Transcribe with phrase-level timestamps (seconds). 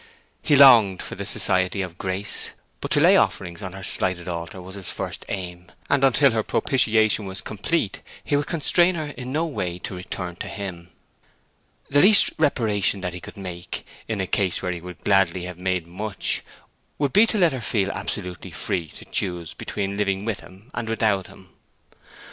[0.41, 2.53] He longed for the society of Grace.
[2.79, 6.41] But to lay offerings on her slighted altar was his first aim, and until her
[6.41, 10.89] propitiation was complete he would constrain her in no way to return to him.
[11.91, 15.59] The least reparation that he could make, in a case where he would gladly have
[15.59, 16.41] made much,
[16.97, 20.71] would be to let her feel herself absolutely free to choose between living with him
[20.73, 21.49] and without him.